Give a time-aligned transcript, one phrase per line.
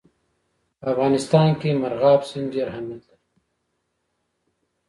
[0.79, 3.23] په افغانستان کې مورغاب سیند ډېر اهمیت لري.